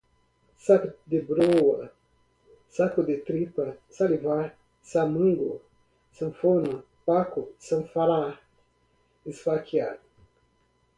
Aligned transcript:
saco 0.65 0.87
de 1.11 1.19
broa, 1.21 1.91
saco 2.77 3.03
de 3.03 3.17
tripa, 3.27 3.77
salivar, 3.95 4.47
samango, 4.91 5.53
sanfona, 6.11 6.75
paco, 7.05 7.41
sanfrar, 7.59 8.33
esfaquear 9.27 9.99